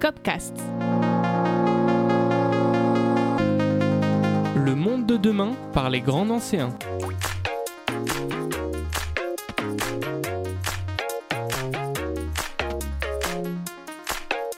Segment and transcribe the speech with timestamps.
[0.00, 0.56] Copcast.
[4.56, 6.70] Le monde de demain par les grands anciens.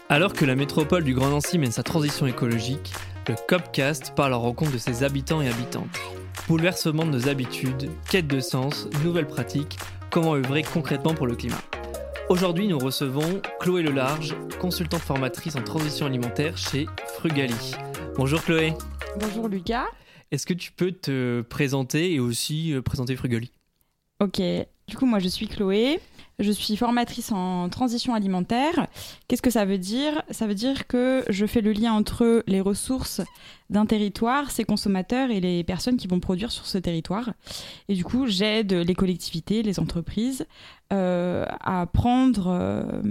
[0.09, 2.93] Alors que la métropole du Grand Nancy mène sa transition écologique,
[3.27, 5.99] le Copcast parle en rencontre de ses habitants et habitantes.
[6.47, 9.77] Bouleversement de nos habitudes, quête de sens, nouvelles pratiques,
[10.09, 11.59] comment œuvrer concrètement pour le climat.
[12.29, 17.75] Aujourd'hui, nous recevons Chloé Lelarge, consultante formatrice en transition alimentaire chez Frugali.
[18.17, 18.73] Bonjour Chloé.
[19.19, 19.87] Bonjour Lucas.
[20.31, 23.53] Est-ce que tu peux te présenter et aussi euh, présenter Frugali?
[24.21, 24.41] Ok,
[24.89, 26.01] du coup moi je suis Chloé,
[26.43, 28.87] je suis formatrice en transition alimentaire.
[29.29, 30.23] Qu'est-ce que ça veut dire?
[30.31, 33.21] Ça veut dire que je fais le lien entre les ressources
[33.71, 37.33] d'un territoire, ses consommateurs et les personnes qui vont produire sur ce territoire.
[37.89, 40.47] Et du coup, j'aide les collectivités, les entreprises
[40.93, 43.03] euh, à, prendre, euh,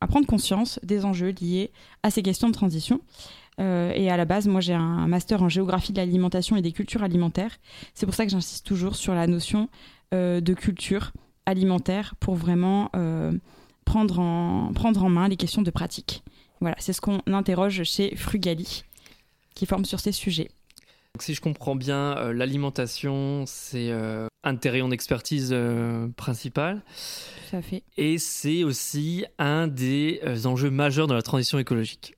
[0.00, 3.00] à prendre conscience des enjeux liés à ces questions de transition.
[3.60, 6.72] Euh, et à la base, moi, j'ai un master en géographie de l'alimentation et des
[6.72, 7.56] cultures alimentaires.
[7.94, 9.68] C'est pour ça que j'insiste toujours sur la notion
[10.12, 11.10] de culture
[11.46, 13.32] alimentaire pour vraiment euh,
[13.84, 16.22] prendre, en, prendre en main les questions de pratique.
[16.60, 18.84] Voilà, c'est ce qu'on interroge chez Frugali,
[19.54, 20.50] qui forme sur ces sujets.
[21.14, 25.54] Donc, si je comprends bien, euh, l'alimentation, c'est euh, un terrain d'expertise
[26.16, 26.82] principal.
[27.50, 27.82] Tout à fait.
[27.96, 32.14] Et c'est aussi un des enjeux majeurs de la transition écologique.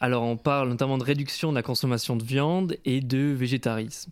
[0.00, 4.10] Alors, on parle notamment de réduction de la consommation de viande et de végétarisme.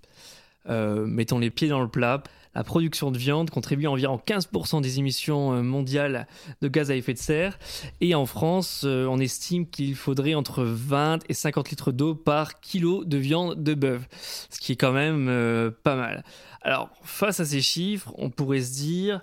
[0.68, 2.22] mettons les pieds dans le plat
[2.54, 6.26] la production de viande contribue à environ 15% des émissions euh, mondiales
[6.60, 7.58] de gaz à effet de serre.
[8.00, 12.60] Et en France, euh, on estime qu'il faudrait entre 20 et 50 litres d'eau par
[12.60, 14.02] kilo de viande de bœuf,
[14.50, 16.24] ce qui est quand même euh, pas mal.
[16.62, 19.22] Alors, face à ces chiffres, on pourrait se dire,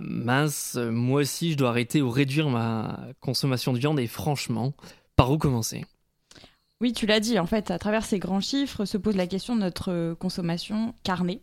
[0.00, 3.98] mince, moi aussi, je dois arrêter ou réduire ma consommation de viande.
[3.98, 4.72] Et franchement,
[5.16, 5.84] par où commencer?
[6.80, 9.56] Oui, tu l'as dit, en fait, à travers ces grands chiffres se pose la question
[9.56, 11.40] de notre euh, consommation carnée.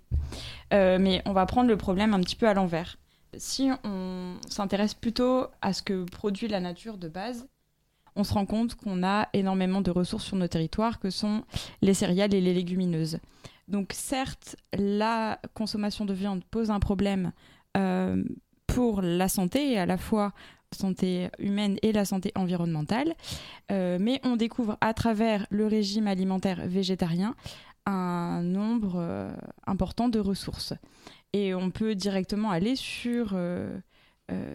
[0.73, 2.97] Euh, mais on va prendre le problème un petit peu à l'envers.
[3.37, 7.47] Si on s'intéresse plutôt à ce que produit la nature de base,
[8.15, 11.43] on se rend compte qu'on a énormément de ressources sur nos territoires que sont
[11.81, 13.17] les céréales et les légumineuses.
[13.67, 17.31] Donc certes, la consommation de viande pose un problème
[17.75, 18.23] euh,
[18.67, 20.33] pour la santé et à la fois
[20.73, 23.15] santé humaine et la santé environnementale.
[23.71, 27.35] Euh, mais on découvre à travers le régime alimentaire végétarien
[27.85, 29.31] un nombre euh,
[29.67, 30.73] important de ressources.
[31.33, 33.79] Et on peut directement aller sur euh,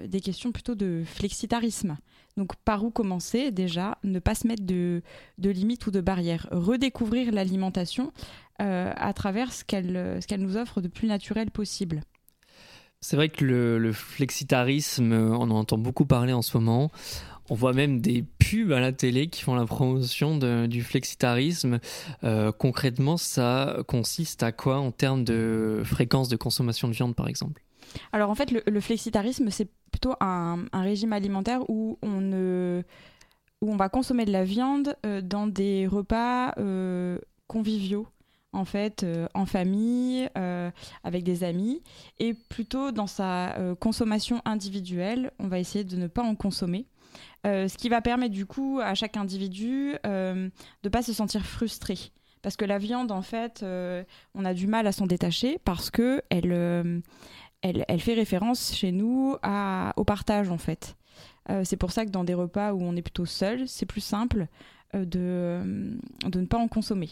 [0.07, 1.97] des questions plutôt de flexitarisme.
[2.37, 3.51] Donc par où commencer?
[3.51, 5.03] Déjà Ne pas se mettre de,
[5.39, 6.47] de limites ou de barrières.
[6.53, 8.13] Redécouvrir l'alimentation
[8.61, 12.01] à travers ce qu'elle nous offre de plus naturel possible.
[13.01, 16.91] C'est vrai que le, flexitarisme, on en entend beaucoup parler en ce moment.
[17.51, 20.37] On voit même des pubs à la télé qui font la promotion
[20.67, 21.79] du flexitarisme.
[22.25, 27.29] Euh, concrètement, ça consiste à quoi en termes de fréquence de consommation de viande, par
[27.29, 27.63] exemple?
[28.13, 32.83] Alors en fait, le, flexitarisme, c'est plutôt un, régime alimentaire où on ne
[33.61, 38.07] où on va consommer de la viande euh, dans des repas euh, conviviaux
[38.53, 40.71] en fait euh, en famille, euh,
[41.05, 41.83] avec des amis,
[42.19, 46.87] et plutôt dans sa euh, consommation individuelle, on va essayer de ne pas en consommer.
[47.45, 50.51] ce qui va permettre du coup à chaque individu de
[50.85, 51.97] ne pas se sentir frustré.
[52.43, 53.65] Parce que la viande, en fait,
[54.35, 57.03] on a du mal à s'en détacher parce que elle,
[57.63, 59.37] elle, fait référence chez nous
[59.97, 60.97] au partage, en fait.
[61.65, 64.49] c'est pour ça que dans des repas où on est plutôt seul, c'est plus simple
[64.95, 65.61] de,
[66.27, 67.11] de ne pas en consommer.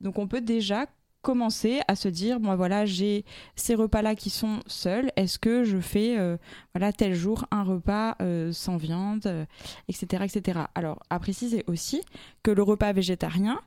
[0.00, 0.86] Donc on peut déjà
[1.22, 3.24] commencer à se dire moi voilà j'ai
[3.56, 6.36] ces repas là qui sont seuls est-ce que je fais euh,
[6.74, 9.46] voilà tel jour un repas euh, sans viande
[9.88, 12.02] etc euh, etc alors à préciser aussi
[12.42, 13.60] que le repas végétarien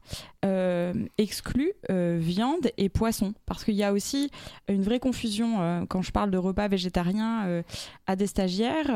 [1.17, 4.31] exclut viande et poisson parce qu'il y a aussi
[4.67, 7.63] une vraie confusion quand je parle de repas végétarien
[8.07, 8.87] à des stagiaires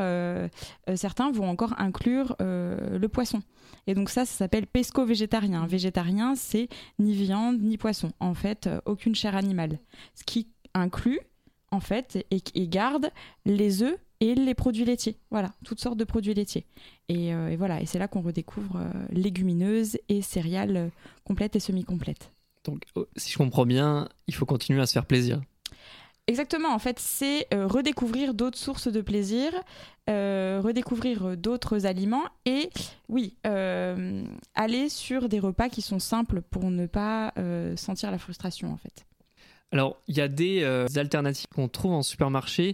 [0.96, 3.42] certains vont encore inclure le poisson
[3.86, 5.66] et donc ça, ça s'appelle pesco-végétarien.
[5.66, 8.12] Végétarien, c'est ni viande ni poisson.
[8.20, 9.78] En fait, euh, aucune chair animale.
[10.14, 11.20] Ce qui inclut,
[11.70, 13.10] en fait, et, garde
[13.44, 15.16] les œufs et les produits laitiers.
[15.30, 16.64] Voilà, toutes sortes de produits laitiers.
[17.08, 20.90] Et, euh, voilà, et c'est là qu'on redécouvre euh, légumineuses et céréales
[21.24, 22.32] complètes et semi-complètes.
[22.64, 25.40] Donc, oh, si je comprends bien, il faut continuer à se faire plaisir.
[26.28, 29.52] Exactement, en fait, c'est euh, redécouvrir d'autres sources de plaisir,
[30.10, 32.68] euh, redécouvrir d'autres aliments et,
[33.08, 34.24] oui, euh,
[34.56, 37.32] aller sur des repas qui sont simples pour ne pas
[37.76, 39.06] sentir la frustration, en fait.
[39.72, 42.72] Alors, il y a des euh, alternatives qu'on trouve en supermarché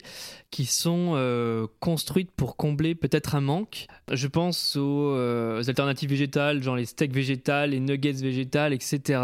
[0.50, 3.86] qui sont euh, construites pour combler peut-être un manque.
[4.12, 9.20] Je pense aux, euh, alternatives végétales, genre les steaks végétales, les nuggets végétales, etc.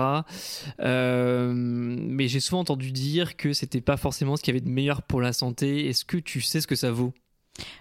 [0.79, 5.03] mais j'ai souvent entendu dire que c'était pas forcément ce qu'il y avait de meilleur
[5.03, 5.89] pour la santé.
[5.89, 7.13] Est-ce que tu sais ce que ça vaut?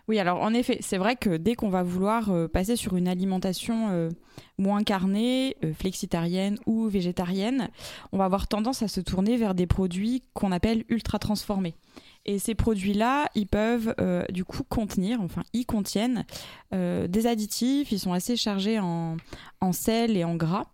[0.08, 3.08] Oui, alors en effet, c'est vrai que dès qu'on va vouloir euh, passer sur une
[3.08, 4.10] alimentation euh,
[4.58, 7.70] moins carnée, euh, flexitarienne ou végétarienne,
[8.12, 11.76] on va avoir tendance à se tourner vers des produits qu'on appelle ultra transformés.
[12.26, 13.96] Et ces produits-là, ils peuvent
[14.30, 16.26] du coup contenir, enfin, ils contiennent
[16.74, 19.16] des additifs, ils sont assez chargés en,
[19.62, 20.66] en sel et en gras.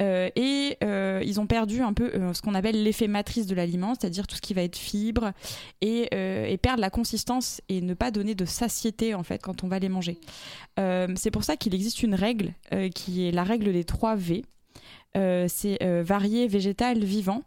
[0.00, 3.54] Euh, et euh, ils ont perdu un peu euh, ce qu'on appelle l'effet matrice de
[3.54, 5.32] l'aliment, c'est-à-dire tout ce qui va être fibre,
[5.80, 6.08] et,
[6.62, 9.88] perdre la consistance et ne pas donner de satiété en fait quand on va les
[9.88, 10.18] manger.
[10.76, 12.52] c'est pour ça qu'il existe une règle
[12.94, 14.44] qui est la règle des 3 V.
[15.14, 17.42] c'est varié, végétal, vivant,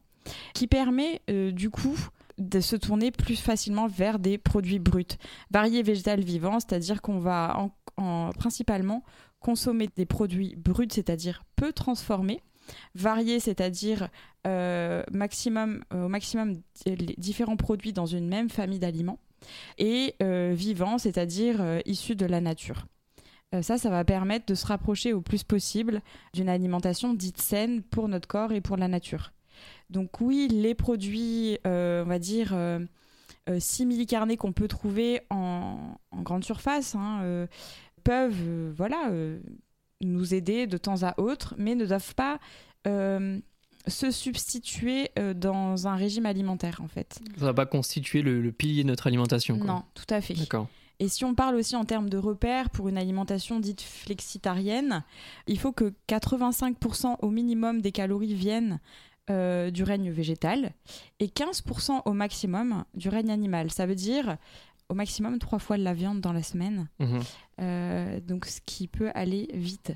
[0.54, 1.98] qui permet du coup
[2.40, 5.18] de se tourner plus facilement vers des produits bruts.
[5.52, 9.04] Varié, végétal, vivant, c'est-à-dire qu'on va en, principalement
[9.44, 12.42] consommer des produits bruts, c'est-à-dire peu transformés,
[12.96, 14.10] variés, c'est-à-dire
[14.48, 16.56] euh, maximum, euh, au maximum
[17.18, 19.20] différents produits dans une même famille d'aliments,
[19.78, 22.88] et euh, vivants, c'est-à-dire issus de la nature.
[23.62, 26.02] ça, ça va permettre de se rapprocher au plus possible
[26.34, 29.34] d'une alimentation dite saine pour notre corps et pour la nature.
[29.90, 32.56] Donc oui, les produits, on va dire,
[33.60, 37.48] simili-carnés qu'on peut trouver en, grande surface, hein,
[38.04, 39.40] peuvent euh, voilà, euh,
[40.02, 42.40] nous aider de temps à autre, mais ne doivent pas
[42.88, 43.40] euh,
[43.88, 47.20] se substituer dans un régime alimentaire en fait.
[47.36, 49.58] Ça ne va pas constituer le, pilier de notre alimentation.
[49.58, 50.36] Non, tout à fait.
[50.36, 50.68] D'accord.
[51.00, 55.04] Et si on parle aussi en termes de repères pour une alimentation dite flexitarienne,
[55.48, 58.80] il faut que 85% au minimum des calories viennent
[59.28, 60.74] du règne végétal
[61.20, 63.72] et 15% au maximum du règne animal.
[63.72, 64.38] Ça veut dire
[64.90, 66.90] au maximum trois fois de la viande dans la semaine.
[67.00, 67.20] Mhm.
[67.62, 69.94] Euh, donc ce qui peut aller vite.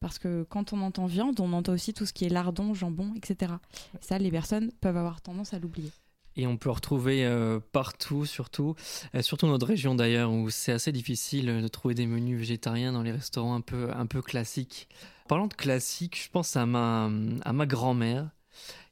[0.00, 3.12] Parce que quand on entend viande, on entend aussi tout ce qui est lardon, jambon,
[3.16, 3.54] etc.
[4.00, 5.90] Ça, les personnes peuvent avoir tendance à l'oublier.
[6.36, 8.76] Et on peut retrouver euh, partout, surtout,
[9.14, 12.92] euh, surtout dans notre région d'ailleurs, où c'est assez difficile de trouver des menus végétariens
[12.92, 14.88] dans les restaurants un peu, un peu classiques.
[15.28, 17.10] Parlant de classique, je pense à ma,
[17.44, 18.30] à ma grand-mère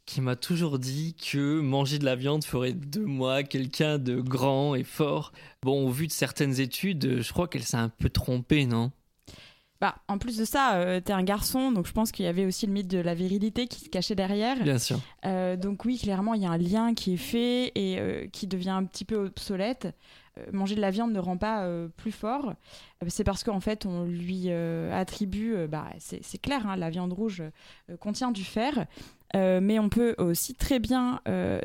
[0.09, 4.75] qui m'a toujours dit que manger de la viande ferait de moi quelqu'un de grand
[4.75, 5.33] et fort.
[5.63, 8.91] Bon, au vu de certaines études, je crois qu'elle s'est un peu trompée, non?
[9.83, 12.47] Bah, en plus de ça, euh, t'es un garçon, donc je pense qu'il y avait
[12.47, 14.61] aussi le mythe de la virilité qui se cachait derrière.
[14.63, 14.99] Bien sûr.
[15.27, 18.47] Euh, donc oui, clairement, il y a un lien qui est fait et euh, qui
[18.47, 19.95] devient un petit peu obsolète.
[20.53, 22.55] manger de la viande ne rend pas plus fort.
[23.09, 27.43] c'est parce qu'en fait, on lui attribue, bah, c'est clair, hein, la viande rouge
[28.01, 28.87] contient du fer.
[29.35, 31.21] Mais on peut aussi très bien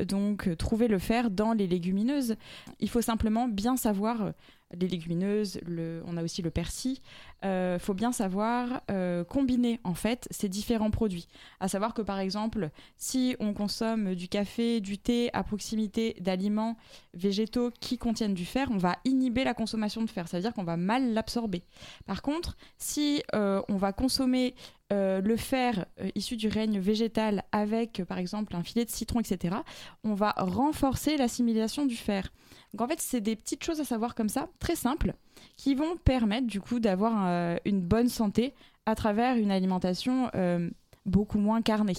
[0.08, 2.36] donc trouver le fer dans les légumineuses.
[2.80, 4.32] Il faut simplement bien savoir
[4.76, 5.60] les légumineuses,
[6.06, 6.98] on a aussi le persil.
[7.44, 11.28] Euh, faut bien savoir euh, combiner en fait ces différents produits.
[11.60, 16.76] À savoir que par exemple, si on consomme du café, du thé à proximité d'aliments
[17.12, 20.26] végétaux qui contiennent du fer, on va inhiber la consommation de fer.
[20.26, 21.62] Ça veut dire qu'on va mal l'absorber.
[22.06, 24.54] Par contre, si euh, on va consommer
[24.96, 29.56] le fer issu du règne végétal avec par exemple un filet de citron, etc.,
[30.04, 32.32] on va renforcer l'assimilation du fer.
[32.72, 35.14] Donc en fait, c'est des petites choses à savoir comme ça, très simples,
[35.56, 38.54] qui vont permettre du coup d'avoir euh, une bonne santé
[38.86, 40.70] à travers une alimentation euh,
[41.06, 41.94] beaucoup moins carnée.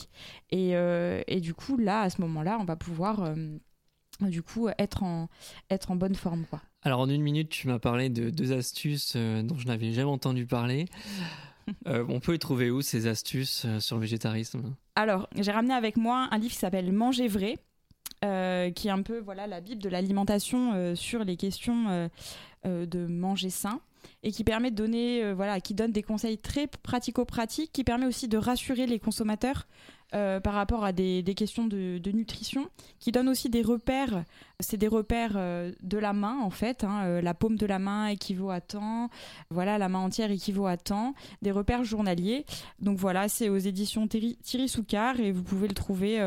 [0.54, 3.34] Euh, et, du coup, là, à ce moment-là, on va pouvoir
[4.22, 5.28] du coup être en,
[5.70, 6.46] être en bonne forme.
[6.50, 6.62] Quoi.
[6.84, 10.46] Alors en une minute, tu m'as parlé de deux astuces dont je n'avais jamais entendu
[10.46, 10.86] parler.
[11.86, 14.76] on peut y trouver où ces astuces sur le végétarisme?
[14.96, 17.58] Alors, j'ai ramené avec moi un livre qui s'appelle Manger vrai
[18.26, 22.10] euh, qui est un peu voilà la bible de l'alimentation euh, sur les questions
[22.66, 23.82] euh, de manger sain
[24.24, 28.28] et qui permet de donner voilà qui donne des conseils très pratico-pratiques qui permet aussi
[28.28, 29.68] de rassurer les consommateurs
[30.14, 32.70] euh, par rapport à des, questions de, nutrition,
[33.00, 34.24] qui donnent aussi des repères.
[34.60, 36.84] C'est des repères euh, de la main, en fait.
[36.84, 37.04] Hein.
[37.06, 39.10] Euh, la paume de la main équivaut à temps.
[39.50, 41.16] Voilà, la main entière équivaut à temps.
[41.42, 42.46] Des repères journaliers.
[42.80, 46.18] Donc voilà, c'est aux éditions Thierry, Soucard et vous pouvez le trouver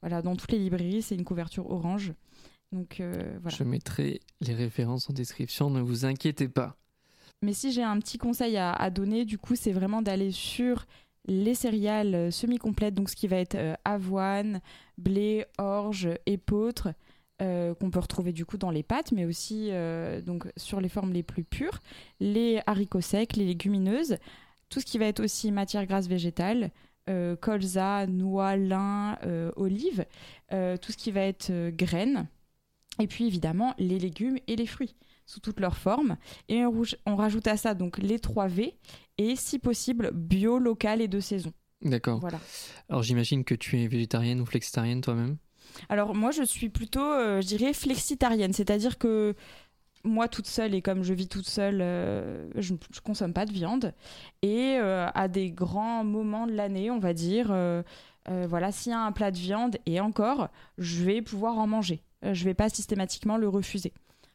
[0.00, 1.02] voilà, dans toutes les librairies.
[1.02, 2.14] C'est une couverture orange.
[2.72, 3.02] Donc
[3.42, 3.56] voilà.
[3.56, 6.76] Je mettrai les références en description, ne vous inquiétez pas.
[7.42, 10.86] Mais si j'ai un petit conseil à, à donner, du coup, c'est vraiment d'aller sur
[11.26, 14.60] les céréales euh, semi-complètes, donc ce qui va être euh, avoine,
[14.98, 16.88] blé, orge, épeautre,
[17.42, 19.70] euh, qu'on peut retrouver du coup dans les pâtes, mais aussi
[20.26, 21.80] donc sur les formes les plus pures,
[22.20, 24.18] les haricots secs, les légumineuses,
[24.68, 26.70] tout ce qui va être aussi matière grasse végétale,
[27.40, 29.18] colza, noix, lin,
[29.56, 30.04] olive,
[30.50, 32.28] tout ce qui va être graines.
[33.00, 34.94] Et puis évidemment les légumes et les fruits
[35.30, 36.16] sous toutes leurs formes.
[36.48, 38.76] Et on, on rajoute à ça donc les 3 V
[39.18, 41.52] et si possible bio, local et de saison.
[41.82, 42.18] D'accord.
[42.18, 42.40] Voilà.
[42.88, 45.36] Alors j'imagine que tu es végétarienne ou flexitarienne toi-même?
[45.88, 49.34] Alors moi je suis plutôt, euh, je dirais, flexitarienne, c'est-à-dire que
[50.02, 53.52] moi toute seule et comme je vis toute seule, euh, je ne consomme pas de
[53.52, 53.94] viande.
[54.42, 57.54] Et euh, à des grands moments de l'année, on va dire,
[58.26, 62.02] voilà, s'il y a un plat de viande et encore, je vais pouvoir en manger.
[62.22, 63.92] je vais pas systématiquement le refuser,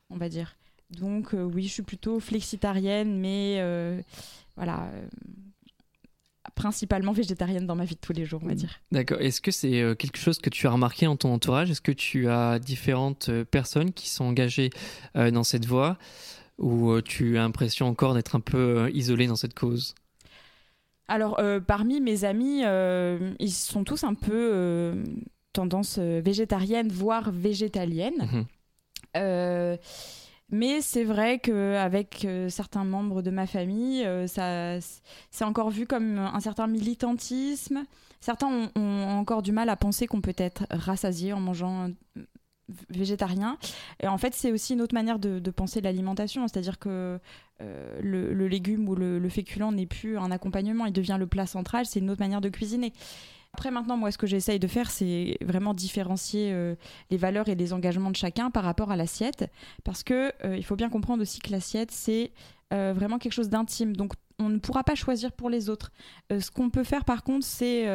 [0.10, 0.56] on va dire.
[0.92, 3.62] Donc oui, je suis plutôt flexitarienne, mais
[4.56, 4.89] voilà
[6.56, 8.58] principalement végétarienne dans ma vie de tous les jours, on va mm.
[8.58, 8.80] dire.
[8.92, 9.20] D'accord.
[9.20, 11.70] Est-ce que c'est euh, quelque chose que tu as remarqué en ton entourage?
[11.70, 14.70] Est-ce que tu as différentes euh, personnes qui sont engagées
[15.15, 15.98] euh, dans cette voie?
[16.58, 19.94] Ou tu as l'impression encore d'être un peu isolée dans cette cause?
[21.10, 21.38] Alors,
[21.68, 22.62] parmi mes amis,
[23.39, 25.04] ils sont tous un peu
[25.51, 28.46] tendance végétarienne, voire végétalienne.
[29.13, 29.77] Mmh
[30.50, 34.28] mais c'est vrai qu'avec euh, certains membres de ma famille, euh,
[35.32, 37.84] c'est encore vu comme un certain militantisme.
[38.20, 42.22] Certains ont, encore du mal à penser qu'on peut être rassasié en mangeant euh,
[42.90, 43.58] végétarien.
[44.02, 47.20] Et en fait, c'est aussi une autre manière de, penser l'alimentation, c'est-à-dire que
[47.60, 52.00] le, légume ou le féculent n'est plus un accompagnement, il devient le plat central, c'est
[52.00, 52.94] une autre manière de cuisiner.
[53.56, 56.76] Après, maintenant, moi, ce que j'essaye de faire, c'est vraiment différencier euh,
[57.10, 59.50] les valeurs et les engagements de chacun par rapport à l'assiette.
[59.86, 62.34] Parce que euh, il faut bien comprendre aussi que l'assiette, c'est
[62.74, 63.96] euh, vraiment quelque chose d'intime.
[63.96, 65.94] Donc, on ne pourra pas choisir pour les autres.
[66.30, 67.86] ce qu'on peut faire, par contre, c'est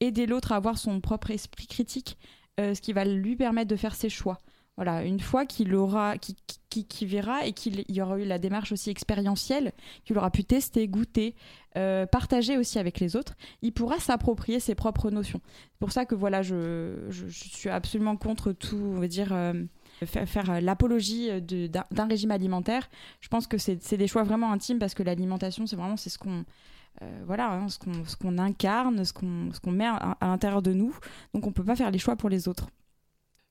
[0.00, 2.16] aider l'autre à avoir son propre esprit critique,
[2.58, 4.40] ce qui va lui permettre de faire ses choix.
[4.76, 8.90] Voilà, une fois qu'il aura, qui, verra et qu'il y aura eu la démarche aussi
[8.90, 9.72] expérientielle,
[10.04, 11.34] qu'il aura pu tester, goûter,
[11.76, 15.40] euh, partager aussi avec les autres, il pourra s'approprier ses propres notions.
[15.44, 19.32] C'est pour ça que voilà, je, suis absolument contre tout, on va dire.
[19.32, 19.64] Euh,
[20.04, 22.90] faire, l'apologie d'un régime alimentaire.
[23.20, 26.18] Je pense que c'est des choix vraiment intimes parce que l'alimentation, c'est vraiment c'est ce
[26.18, 26.44] qu'on
[27.02, 30.94] euh, voilà, hein, ce qu'on incarne, ce qu'on met à, à l'intérieur de nous.
[31.34, 32.68] Donc on ne peut pas faire les choix pour les autres.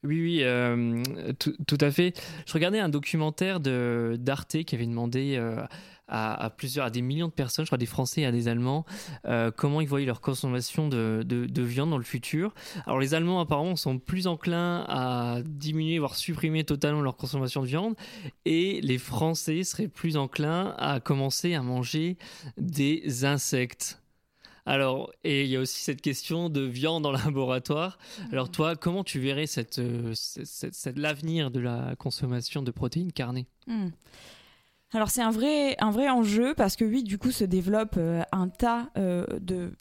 [0.05, 1.01] Oui, oui, euh,
[1.39, 2.13] tout, à fait.
[2.45, 5.61] Je regardais un documentaire d'Arte qui avait demandé euh,
[6.07, 8.85] à, plusieurs, à des millions de personnes, je crois des Français et à des Allemands,
[9.25, 11.25] euh, comment ils voyaient leur consommation de,
[11.57, 12.53] viande dans le futur.
[12.85, 17.67] Alors les Allemands apparemment sont plus enclins à diminuer, voire supprimer totalement leur consommation de
[17.67, 17.95] viande,
[18.45, 22.17] et les Français seraient plus enclins à commencer à manger
[22.57, 23.99] des insectes.
[24.65, 27.97] Alors, et il y a aussi cette question de viande en laboratoire.
[28.31, 30.13] Alors, toi, comment tu verrais cette, euh,
[30.95, 33.47] l'avenir de la consommation de protéines carnées?
[33.67, 33.89] Hmm.
[34.91, 38.23] Alors, c'est un vrai, un vrai enjeu parce que, oui, du coup, se développe euh,
[38.31, 39.73] un tas euh, de,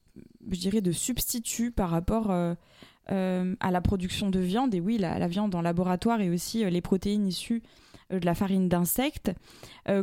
[0.50, 4.74] je dirais, de substituts par rapport à la production de viande.
[4.74, 7.62] Et oui, la, viande en laboratoire et aussi les protéines issues
[8.10, 9.30] de la farine d'insectes.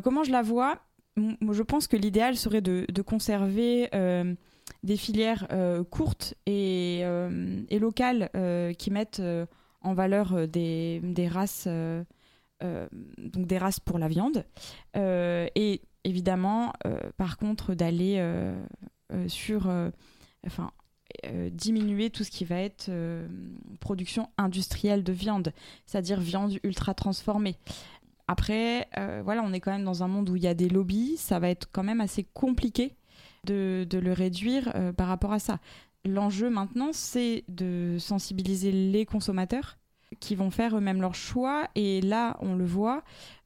[0.04, 0.80] comment je la vois?
[1.18, 3.90] Je pense que l'idéal serait de, de conserver
[4.84, 9.22] des filières euh, courtes et, euh, locales euh, qui mettent
[9.82, 11.68] en valeur des, races,
[12.62, 14.46] des races pour la viande.
[14.96, 16.74] et évidemment,
[17.18, 18.24] par contre, d'aller
[19.28, 19.72] sur,
[21.52, 22.92] diminuer tout ce qui va être
[23.80, 25.52] production industrielle de viande,
[25.88, 27.56] c'est-à-dire viande ultra transformée.
[28.28, 28.88] Après,
[29.24, 31.40] voilà, on est quand même dans un monde où il y a des lobbies, ça
[31.40, 32.96] va être quand même assez compliqué
[33.46, 35.60] de, le réduire euh, par rapport à ça.
[36.06, 39.78] L'enjeu maintenant, c'est de sensibiliser les consommateurs
[40.20, 41.68] qui vont faire eux-mêmes leurs choix.
[41.76, 43.04] Et là, on le voit,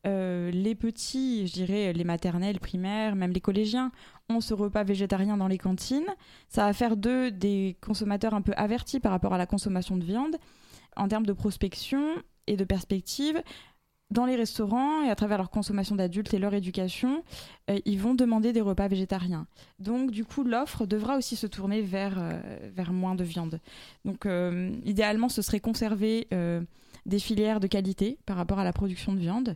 [0.08, 3.92] euh, les petits, je dirais les maternelles, primaires, même les collégiens,
[4.30, 6.08] ont ce repas végétarien dans les cantines.
[6.50, 10.04] Ça va faire d'eux des consommateurs un peu avertis par rapport à la consommation de
[10.04, 10.38] viande.
[10.96, 12.16] En termes de prospection
[12.48, 13.42] et de perspective,
[14.12, 17.24] dans les restaurants et à travers leur consommation d'adultes et leur éducation,
[17.70, 19.48] euh, ils vont demander des repas végétariens.
[19.80, 23.60] Donc du coup, l'offre devra aussi se tourner vers, euh, moins de viande.
[24.04, 26.28] Donc euh, idéalement, ce serait conserver
[27.06, 29.56] des filières de qualité par rapport à la production de viande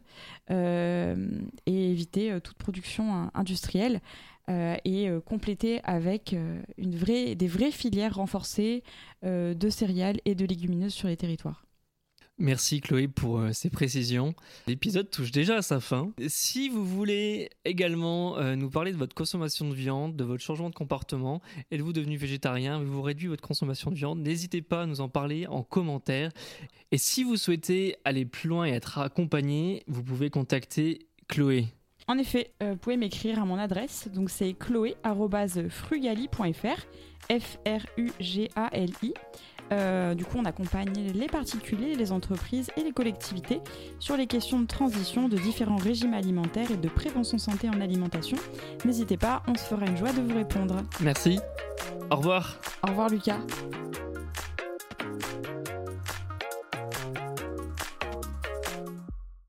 [0.50, 4.02] et éviter toute production industrielle.
[4.48, 6.36] et compléter avec
[6.78, 8.84] une vraie, des vraies filières renforcées
[9.24, 11.69] de céréales et de légumineuses sur les territoires.
[12.42, 14.34] Merci Chloé pour euh, ces précisions.
[14.66, 16.10] L'épisode touche déjà à sa fin.
[16.28, 20.70] Si vous voulez également euh, nous parler de votre consommation de viande, de votre changement
[20.70, 25.02] de comportement, êtes-vous devenu végétarien, avez-vous réduit votre consommation de viande, n'hésitez pas à nous
[25.02, 26.32] en parler en commentaire.
[26.94, 31.66] Et si vous souhaitez aller plus loin et être accompagné, vous pouvez contacter Chloé.
[32.08, 36.88] En effet, euh, vous pouvez m'écrire à mon adresse, donc c'est chloé.frugali.fr,
[37.30, 39.14] F-R-U-G-A-L-I.
[39.72, 43.62] Euh, du coup, on accompagne les particuliers, les entreprises et les collectivités
[44.00, 48.38] sur les questions de transition de différents régimes alimentaires et de prévention santé en alimentation.
[48.86, 50.78] N'hésitez pas, on se fera une joie de vous répondre.
[51.02, 51.40] Merci.
[52.10, 52.58] Au revoir.
[52.84, 53.40] Au revoir Lucas.